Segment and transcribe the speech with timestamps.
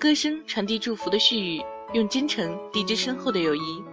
[0.00, 1.62] 歌声传递祝福的絮语，
[1.92, 3.84] 用真诚递至深厚的友谊。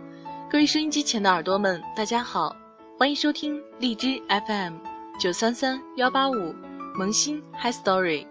[0.49, 2.55] 各位收音机前的耳朵们，大家好，
[2.97, 4.75] 欢迎收听荔枝 FM
[5.19, 6.55] 九三三幺八五
[6.95, 8.25] 萌新 Hi Story。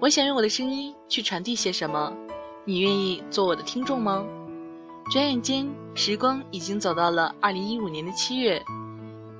[0.00, 2.12] 我想用我的声音去传递些什么？
[2.66, 4.22] 你愿意做我的听众吗？
[5.10, 8.62] 转眼间，时光已经走到了二零一五年的七月，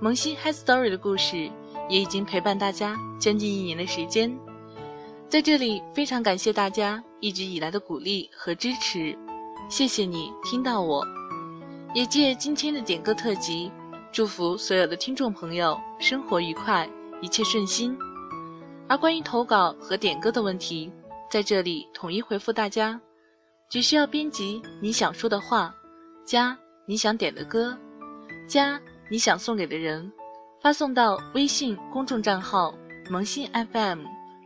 [0.01, 1.51] 萌新 Hi Story 的故事
[1.91, 4.35] 也已经陪伴大家将近一年的时间。
[5.29, 9.17] 在这里，非常感谢大家一直以来的鼓励和支持，
[9.71, 11.07] 谢谢你听到我。
[11.95, 13.71] 也借今天的点歌特辑，
[14.11, 16.91] 祝福所有的听众朋友生活愉快，
[17.21, 17.97] 一切顺心。
[18.89, 20.91] 而关于投稿和点歌的问题，
[21.31, 23.01] 在这里统一回复大家。
[23.71, 25.73] 只需要编辑你想说的话，
[26.27, 27.79] 加你想点的歌，
[28.49, 30.13] 加你想送给的人，
[30.61, 32.75] 发送到微信公众账号
[33.09, 34.01] 萌新 FM，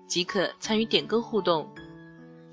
[0.07, 1.67] 即可参与点歌互动。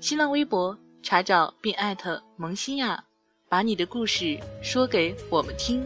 [0.00, 3.02] 新浪微博查找并艾特萌新呀，
[3.48, 5.82] 把你的故事说给我们听。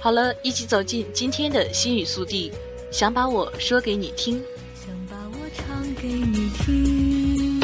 [0.00, 2.52] 好了，一起走进今天的心语速递，
[2.90, 4.42] 想把我说给你听。
[4.74, 7.60] 想把我唱给你听。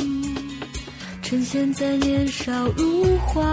[1.23, 3.45] 趁现在年少如花，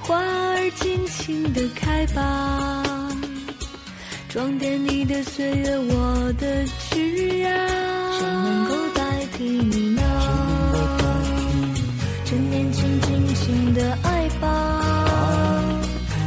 [0.00, 2.82] 花儿尽情的开吧，
[4.28, 6.98] 装点你的岁月，我的枝
[7.42, 7.93] 桠，
[13.74, 14.80] 的爱吧，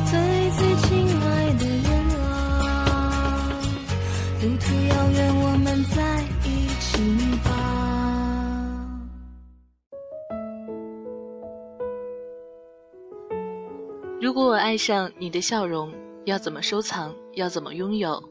[0.06, 0.20] 最
[0.52, 1.88] 最亲爱的人
[2.20, 3.50] 啊，
[4.42, 7.00] 路途遥远，我们在一起
[7.46, 7.50] 吧。
[14.22, 15.94] 如果我爱上你的笑容，
[16.26, 17.16] 要怎么收藏？
[17.36, 18.22] 要怎么拥有？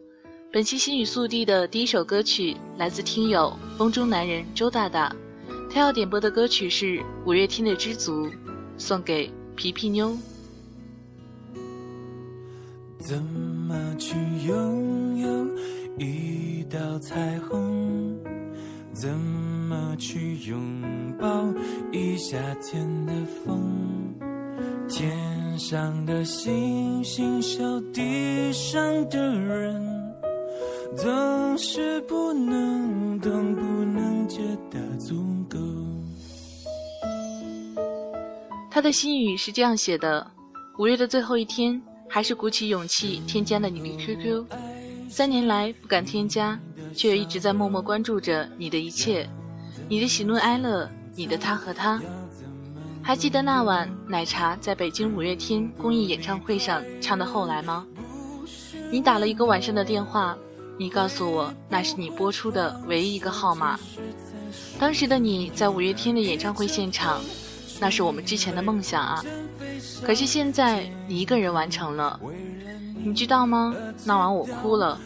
[0.53, 5.11] 本期心语速递的第一首歌曲来自听友风中男人周大大，
[5.73, 8.27] 他要点播的歌曲是五月天的《知足》，
[8.79, 10.17] 送给皮皮妞。
[12.99, 14.17] 怎么去
[14.47, 15.47] 拥有
[15.99, 18.19] 一道彩虹？
[18.93, 20.59] 怎么去拥
[21.21, 21.45] 抱
[21.93, 23.13] 一夏天的
[23.45, 23.63] 风？
[24.89, 30.15] 天上的星星，笑地上的人，
[30.97, 34.39] 总是不能懂，不能觉
[34.71, 34.81] 得
[38.87, 40.25] 的心语是这样写的：
[40.79, 44.45] 五月的最后一天，还是鼓起勇气添加了你的 QQ。
[45.11, 46.57] 三年来不敢添加，
[46.95, 49.29] 却一直在默默关注着你的一切，
[49.89, 52.01] 你的喜怒哀乐，你的他和他。
[53.03, 57.85] 还记得那晚奶茶在北京五月天公益演唱会上唱的《后来》吗？
[58.93, 60.39] 你打了一个晚上的电话，
[60.79, 63.77] 你告诉我那是你拨出的唯一一个号码。
[64.79, 67.21] 当时的你在五月天的演唱会现场，
[67.81, 69.25] 那是我们之前的梦想啊。
[70.03, 72.19] 可是现在你一个人完成了，
[73.05, 73.75] 你知道吗？
[74.05, 74.99] 那晚我哭了，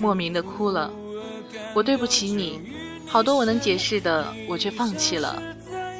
[0.00, 0.90] 莫名的哭了。
[1.74, 2.60] 我对不起你，
[3.06, 5.42] 好多我能解释的，我却放弃了，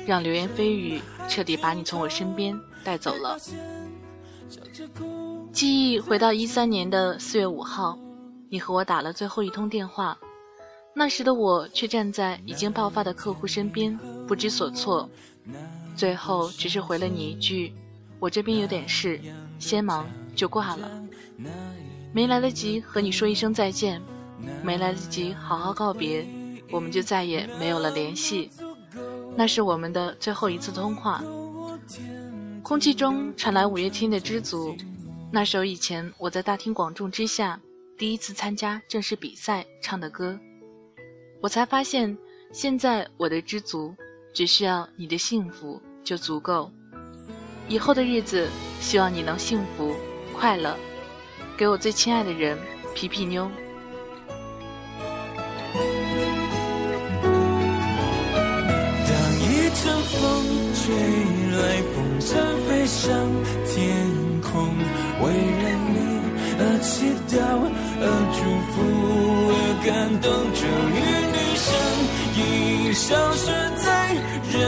[0.06, 1.00] 让流言蜚语。
[1.28, 3.38] 彻底把你从我身边带走了。
[5.52, 7.96] 记忆回到一三年的四月五号，
[8.50, 10.18] 你和我打了最后一通电话。
[10.94, 13.96] 那时的我却站在已经爆发的客户身边，
[14.26, 15.08] 不知所措。
[15.96, 17.72] 最后只是回了你一句
[18.18, 19.20] ：“我这边有点事，
[19.58, 20.90] 先忙就挂了。”
[22.12, 24.00] 没来得及和你说一声再见，
[24.62, 26.26] 没来得及好好告别，
[26.70, 28.50] 我们就再也没有了联系。
[29.34, 31.22] 那是我们的最后一次通话。
[32.62, 34.72] 空气中传来五月天的《知足》，
[35.30, 37.58] 那首以前我在大庭广众之下
[37.98, 40.38] 第一次参加正式比赛唱的歌。
[41.40, 42.16] 我才发现，
[42.52, 43.94] 现在我的知足，
[44.32, 46.70] 只需要你的幸福就足够。
[47.68, 48.48] 以后的日子，
[48.80, 49.94] 希望你能幸福
[50.36, 50.76] 快乐。
[51.56, 52.58] 给我最亲爱的人，
[52.94, 53.48] 皮皮妞。
[59.06, 60.20] 当一阵风
[60.74, 60.82] 吹
[61.56, 61.60] 来，
[61.92, 62.30] 风筝
[62.66, 63.06] 飞上
[63.68, 63.80] 天
[64.40, 64.50] 空，
[65.20, 65.24] 为
[65.62, 65.96] 了你
[66.58, 66.90] 而祈
[67.28, 67.38] 祷，
[68.00, 68.04] 而
[68.34, 68.40] 祝
[68.72, 68.74] 福，
[69.52, 69.88] 而感
[70.20, 70.26] 动。
[70.58, 71.00] 终于，
[71.32, 71.68] 你身
[72.38, 72.40] 影
[72.94, 73.46] 消失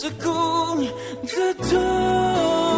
[0.00, 0.82] 着共
[1.26, 2.69] 的痛。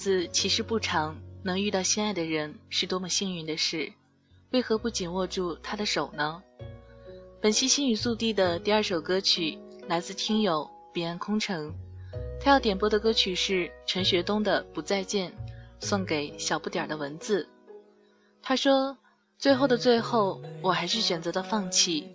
[0.00, 3.92] 子其实不长，能遇到心爱的人是多么幸运的事，
[4.48, 6.42] 为何不紧握住他的手呢？
[7.38, 9.58] 本期心语速递的第二首歌曲
[9.88, 11.70] 来自听友彼岸空城，
[12.40, 15.30] 他要点播的歌曲是陈学冬的《不再见》，
[15.80, 17.46] 送给小不点的文字。
[18.42, 18.96] 他说
[19.36, 22.08] ：“最后的最后，我还是选择了放弃，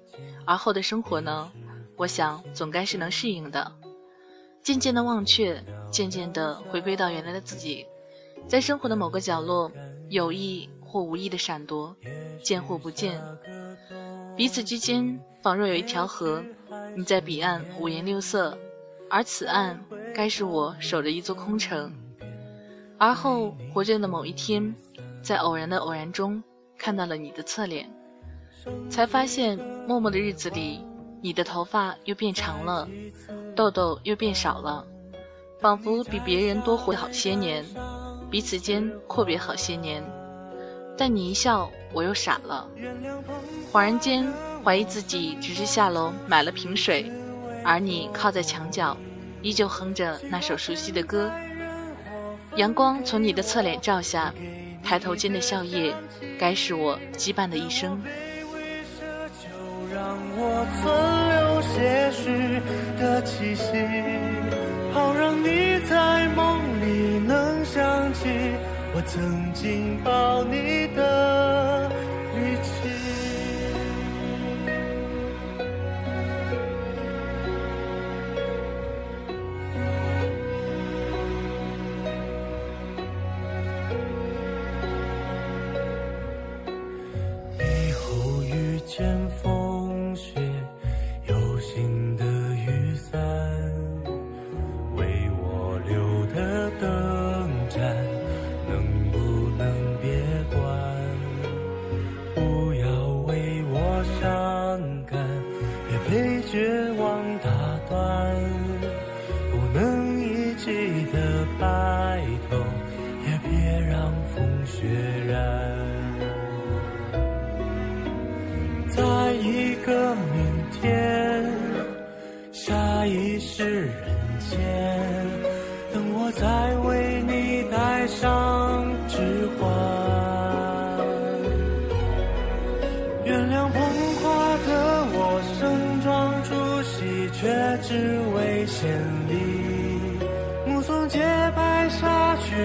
[0.44, 1.52] 而后的生活呢？
[1.96, 3.72] 我想总该是能适应的。”
[4.66, 5.64] 渐渐的忘却。
[5.92, 7.86] 渐渐的回归到原来的自己，
[8.50, 9.72] 在生活的某个角落，
[10.10, 11.96] 有意或无意的闪躲，
[12.44, 13.18] 见或不见，
[14.36, 16.44] 彼此之间仿若有一条河，
[16.98, 18.58] 你在彼岸五颜六色，
[19.10, 19.80] 而此岸
[20.14, 21.94] 该是我守着一座空城。
[22.98, 24.76] 而后活着的某一天，
[25.22, 26.44] 在偶然的偶然中
[26.78, 27.90] 看到了你的侧脸，
[28.90, 29.58] 才发现
[29.88, 30.82] 默默的日子里，
[31.22, 32.86] 你的头发又变长了，
[33.56, 34.86] 痘痘又变少了。
[35.62, 37.66] 仿佛比别人多活好些年，
[38.30, 40.04] 彼此间阔别好些年，
[40.98, 42.68] 但你一笑，我又傻了。
[43.72, 44.32] 恍然间
[44.64, 47.10] 怀疑自己只是下楼买了瓶水，
[47.64, 48.96] 而你靠在墙角，
[49.42, 51.32] 依旧哼着那首熟悉的歌。
[52.58, 54.34] 阳光从你的侧脸照下，
[54.84, 55.94] 抬头间的笑靥，
[56.38, 58.00] 该是我羁绊的一生。
[61.74, 62.62] 些许
[63.00, 63.66] 的气息。
[64.96, 68.30] 好让你在梦里能想起
[68.94, 71.35] 我曾经抱你的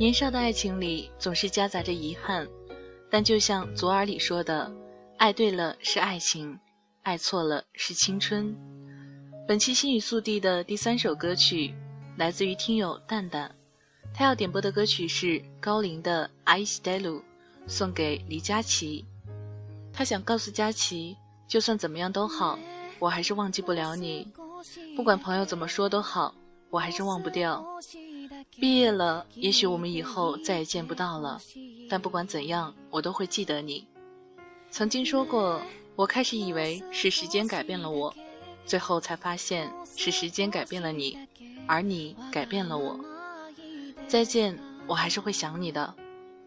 [0.00, 2.48] 年少的爱情里总是夹杂着遗憾，
[3.10, 4.72] 但就像左耳里说的，
[5.18, 6.58] 爱对了是爱情，
[7.02, 8.56] 爱错了是青春。
[9.46, 11.74] 本期心语速递的第三首歌曲
[12.16, 13.54] 来自于听友蛋蛋，
[14.14, 16.98] 他要点播的歌曲是高凌的《I Stay》，
[17.66, 19.04] 送给李佳琦。
[19.92, 21.14] 他想告诉佳琪，
[21.46, 22.58] 就算怎么样都好，
[22.98, 24.32] 我还是忘记不了你。
[24.96, 26.34] 不管朋友怎么说都好，
[26.70, 27.62] 我还是忘不掉。
[28.58, 31.40] 毕业了，也许我们以后再也见不到了，
[31.88, 33.86] 但不管怎样，我都会记得你。
[34.70, 35.60] 曾经说过，
[35.96, 38.14] 我开始以为是时间改变了我，
[38.66, 41.16] 最后才发现是时间改变了你，
[41.66, 42.98] 而你改变了我。
[44.06, 45.94] 再见，我还是会想你的。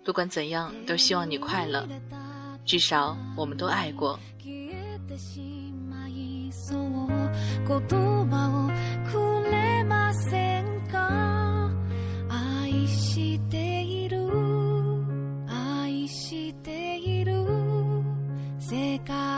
[0.05, 1.88] 不管怎样，都希望你快乐。
[2.65, 4.19] 至少我们都爱过。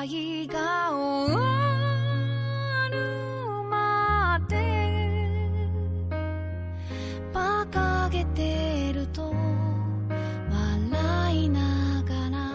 [0.08, 1.42] 愛が終わ
[2.92, 4.54] るまで
[7.34, 9.34] 馬鹿げてると
[10.52, 12.54] 笑いながら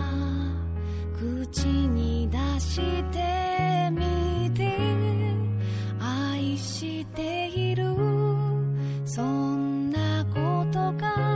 [1.19, 4.78] 口に出してみて
[5.99, 7.97] 愛している。
[9.04, 11.29] そんなことが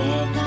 [0.00, 0.39] You.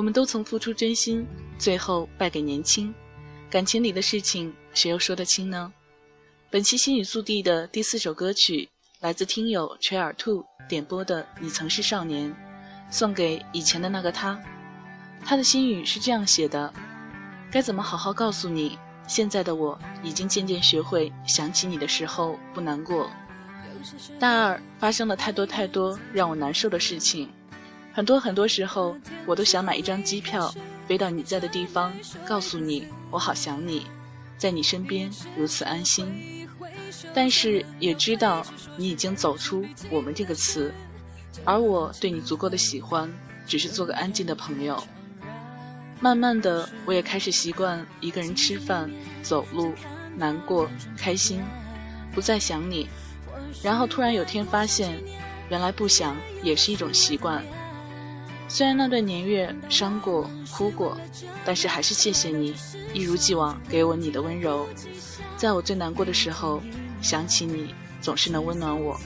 [0.00, 1.26] 我们都曾付出真心，
[1.58, 2.94] 最后败给年轻。
[3.50, 5.70] 感情里的事情，谁又说得清呢？
[6.48, 8.66] 本期心语速递的第四首歌曲，
[9.00, 12.30] 来自听友垂耳兔点播的《你曾是少年》，
[12.90, 14.40] 送给以前的那个他。
[15.22, 16.72] 他的心语是这样写的：
[17.52, 18.78] 该怎么好好告诉你？
[19.06, 23.10] 现在的我已经渐渐学会想起你的时候不难过。
[24.18, 27.28] 大二发生了太多太多让我难受的事情。
[27.92, 30.54] 很多很多时候，我都想买一张机票，
[30.86, 31.92] 飞到你在的地方，
[32.24, 33.86] 告诉你我好想你，
[34.38, 36.48] 在你身边如此安心。
[37.12, 38.44] 但是也知道
[38.76, 40.72] 你已经走出“我们”这个词，
[41.44, 43.12] 而我对你足够的喜欢，
[43.46, 44.82] 只是做个安静的朋友。
[46.00, 48.88] 慢慢的，我也开始习惯一个人吃饭、
[49.22, 49.72] 走路、
[50.16, 51.42] 难过、开心，
[52.12, 52.88] 不再想你。
[53.62, 54.98] 然后突然有天发现，
[55.48, 57.44] 原来不想也是一种习惯。
[58.52, 60.98] 虽然那段年月伤过、哭过，
[61.44, 62.52] 但是还是谢谢你，
[62.92, 64.68] 一如既往给我你的温柔。
[65.36, 66.60] 在我最难过的时候，
[67.00, 69.00] 想起你，总是能温暖我。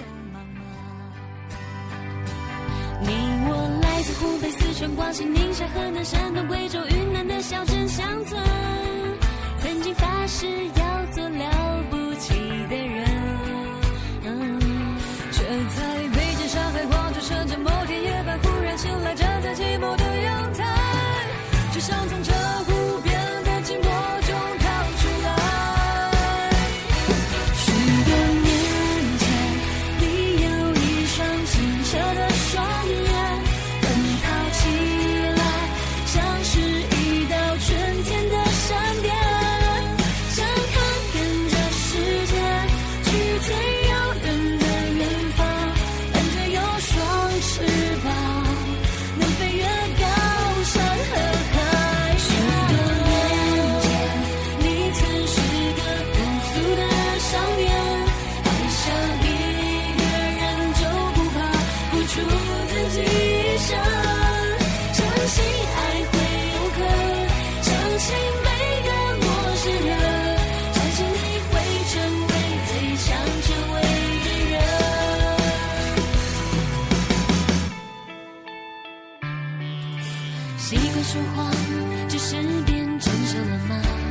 [3.02, 3.12] 你
[3.46, 8.42] 我来自湖北、四川、广西、宁夏、河南、山东、贵州、云南的小镇乡村，
[9.58, 10.83] 曾经发誓要
[80.64, 81.52] 习惯说谎，
[82.08, 84.03] 只是变成熟了吗？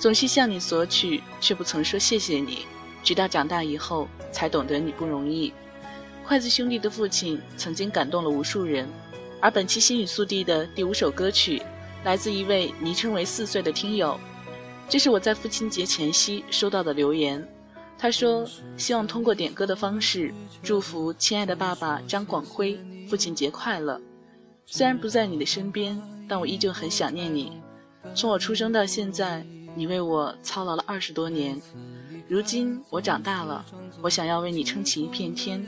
[0.00, 2.66] 总是向你索取，却不曾说谢谢你。
[3.04, 5.52] 直到长大以后，才懂得你不容易。
[6.26, 8.88] 筷子兄弟的父亲曾经感动了无数人，
[9.40, 11.62] 而本期心语速递的第五首歌曲，
[12.02, 14.18] 来自一位昵称为四岁的听友。
[14.88, 17.46] 这是我在父亲节前夕收到的留言。
[17.98, 20.32] 他说：“希望通过点歌的方式，
[20.62, 24.00] 祝福亲爱的爸爸张广辉父亲节快乐。
[24.64, 27.60] 虽然不在你的身边，但我依旧很想念你。
[28.14, 31.60] 从我出生到现在。”你为我操劳了二十多年，
[32.28, 33.64] 如今我长大了，
[34.02, 35.66] 我想要为你撑起一片天。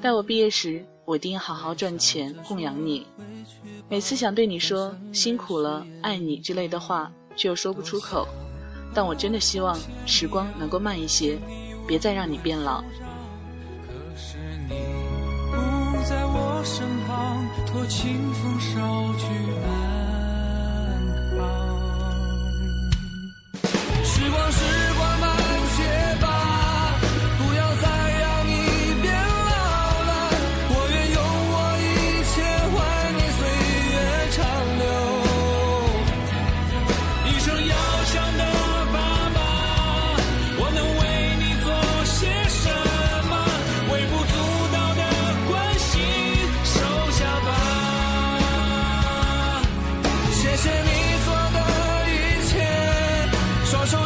[0.00, 3.06] 待我毕业时，我一定好好赚钱供养你。
[3.88, 8.26] 每次想对你说辛苦了、爱你之类的话，却又说不出口。
[8.94, 11.38] 但我真的希望时光能够慢一些，
[11.86, 12.82] 别再让你变老。
[13.86, 14.74] 可是你
[15.50, 19.26] 不在我身旁，托清风捎去
[19.62, 19.95] 安
[53.66, 54.05] 双手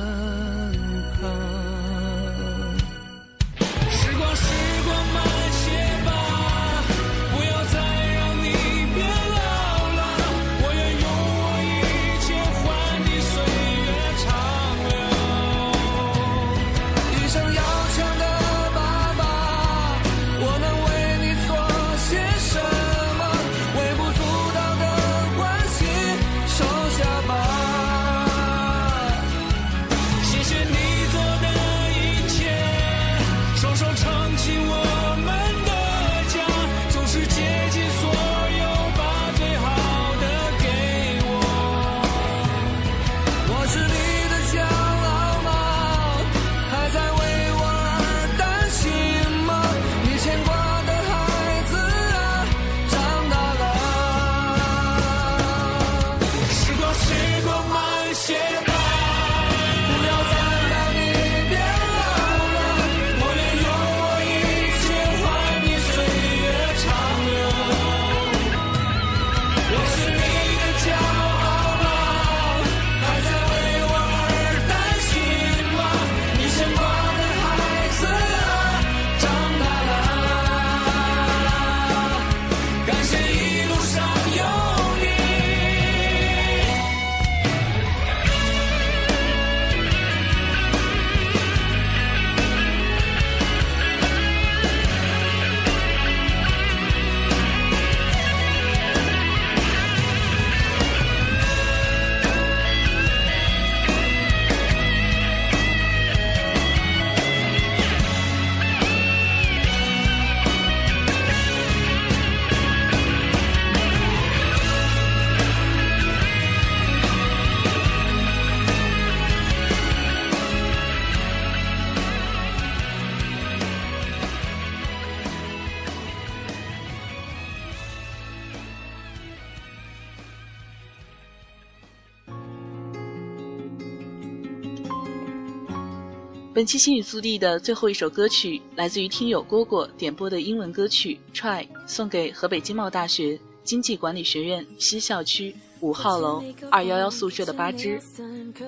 [136.61, 147.99] 本期心语速递的最后一首歌曲来自于听友蝈蝈点播的英文歌曲《Try》，送给河北经贸大学经济管理学院西校区五号楼二幺幺宿舍的八只。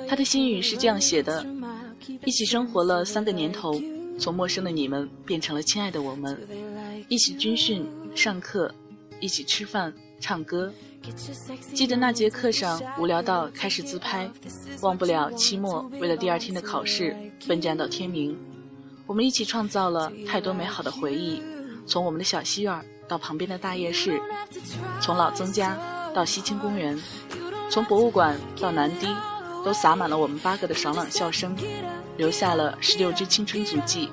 [0.10, 1.46] 他的心语是这样写的：
[2.26, 3.80] 一起生活了三个年头，
[4.18, 6.36] 从陌生的你们变成了亲爱的我们，
[7.10, 8.74] 一起军训、上课，
[9.20, 10.72] 一起吃饭、唱歌。
[11.74, 14.32] 记得那节课上无聊到开始自拍，
[14.80, 17.14] 忘不了期末为了第二天的考试
[17.46, 18.34] 奋战到天明。
[19.06, 21.42] 我们一起创造了太多美好的回忆，
[21.86, 24.18] 从我们的小西院到旁边的大夜市，
[25.02, 25.78] 从老曾家
[26.16, 26.98] 到西青公园，
[27.70, 29.14] 从博物馆到南堤，
[29.66, 31.54] 都洒满了我们八个的爽朗笑声，
[32.16, 34.10] 留下了十六支青春足迹。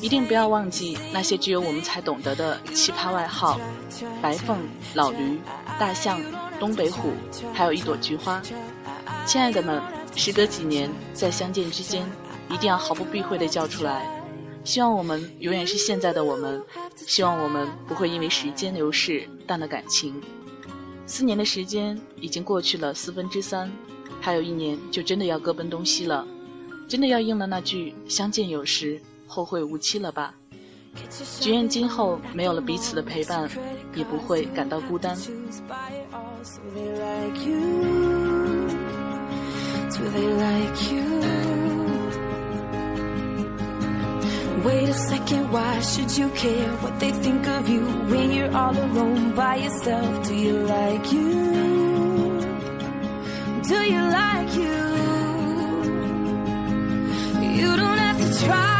[0.00, 3.60] 一定不要忘记那些只有我们才懂得的奇葩外号：
[4.22, 4.58] 白凤、
[4.94, 5.38] 老驴、
[5.78, 6.20] 大象、
[6.58, 7.12] 东北虎，
[7.52, 8.40] 还有一朵菊花。
[9.26, 9.80] 亲爱的们，
[10.16, 12.08] 时隔几年再相见之间，
[12.48, 14.06] 一定要毫不避讳地叫出来。
[14.64, 16.62] 希望我们永远是现在的我们，
[16.96, 20.20] 希望我们不会因为时间流逝淡了感情。
[21.06, 23.70] 四年的时间已经过去了四分之三，
[24.20, 26.26] 还有一年就真的要各奔东西了，
[26.88, 30.34] 真的要应了那句“相见有时，后会无期”了吧？
[31.38, 33.48] 只愿今后没有了彼此的陪伴，
[33.94, 35.16] 也不会感到孤单。
[44.62, 49.32] Wait a second, why should you care what they think of you when you're all alone
[49.34, 50.28] by yourself?
[50.28, 52.40] Do you like you?
[53.62, 54.68] Do you like you?
[57.56, 58.79] You don't have to try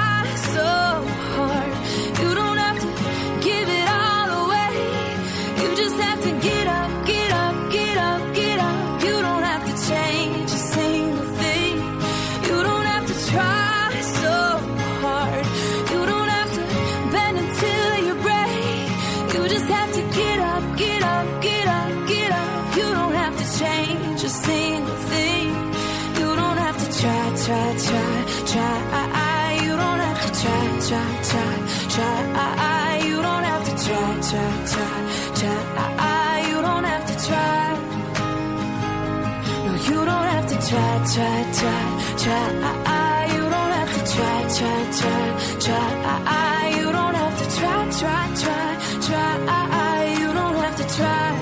[41.10, 41.82] try try
[42.22, 45.24] try you don't have to try try try
[45.58, 48.70] try you don't have to try try try
[49.06, 51.34] try you don't have to try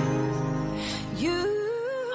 [1.19, 1.33] you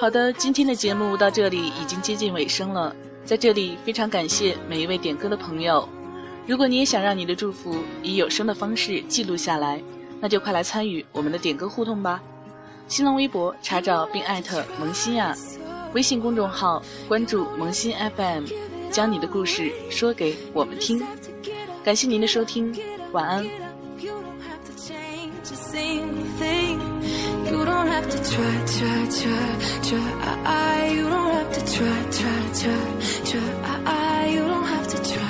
[0.00, 5.88] 好的今天的节目到这里已经接近尾声了在这里非常感谢每一位点歌的朋友。
[6.46, 9.80] 如果你也想让你的祝福以有声的方式记录下来
[10.20, 12.20] 那就快来参与我们的点歌互动吧。
[12.88, 15.34] 新浪微博查找并艾特萌新呀。
[15.94, 18.44] 微信公众号关注萌新 FM，
[18.90, 21.00] 将你的故事说给我们听。
[21.84, 22.74] 感谢您的收听，
[23.12, 23.44] 晚安。
[23.44, 26.80] You don't have to change a single thing.
[27.48, 29.38] You don't have to try, try, try,
[29.82, 30.92] try.
[30.92, 32.74] You don't have to try, try, try,
[33.24, 33.40] try.
[34.30, 35.22] You don't have to try.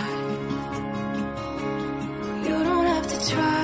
[2.48, 3.63] You don't have to try.